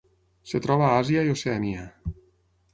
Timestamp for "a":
0.87-0.95